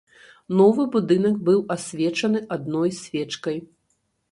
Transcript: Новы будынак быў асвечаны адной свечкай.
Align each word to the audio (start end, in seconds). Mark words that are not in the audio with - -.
Новы 0.61 0.85
будынак 0.95 1.35
быў 1.51 1.61
асвечаны 1.77 2.43
адной 2.57 2.97
свечкай. 3.03 3.57